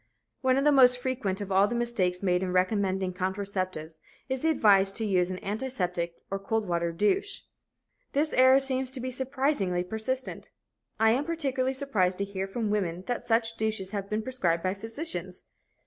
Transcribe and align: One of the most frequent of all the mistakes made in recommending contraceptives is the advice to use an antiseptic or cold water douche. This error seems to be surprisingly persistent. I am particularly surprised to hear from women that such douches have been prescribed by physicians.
One 0.41 0.57
of 0.57 0.63
the 0.63 0.71
most 0.71 0.97
frequent 0.97 1.41
of 1.41 1.51
all 1.51 1.67
the 1.67 1.75
mistakes 1.75 2.23
made 2.23 2.41
in 2.41 2.51
recommending 2.51 3.13
contraceptives 3.13 3.99
is 4.29 4.39
the 4.39 4.49
advice 4.49 4.91
to 4.93 5.05
use 5.05 5.29
an 5.29 5.37
antiseptic 5.43 6.15
or 6.31 6.39
cold 6.39 6.67
water 6.67 6.91
douche. 6.91 7.41
This 8.13 8.33
error 8.33 8.59
seems 8.59 8.91
to 8.93 8.99
be 8.99 9.11
surprisingly 9.11 9.83
persistent. 9.83 10.49
I 10.99 11.11
am 11.11 11.23
particularly 11.23 11.75
surprised 11.75 12.17
to 12.17 12.23
hear 12.25 12.47
from 12.47 12.71
women 12.71 13.03
that 13.05 13.21
such 13.21 13.57
douches 13.57 13.91
have 13.91 14.09
been 14.09 14.23
prescribed 14.23 14.63
by 14.63 14.73
physicians. 14.73 15.43